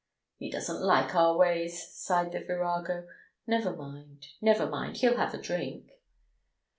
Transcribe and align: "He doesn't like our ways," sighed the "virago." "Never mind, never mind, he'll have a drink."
"He 0.39 0.49
doesn't 0.49 0.81
like 0.81 1.13
our 1.13 1.37
ways," 1.37 1.93
sighed 1.93 2.31
the 2.31 2.39
"virago." 2.39 3.07
"Never 3.45 3.75
mind, 3.75 4.29
never 4.41 4.65
mind, 4.67 4.97
he'll 4.97 5.17
have 5.17 5.35
a 5.35 5.39
drink." 5.39 5.91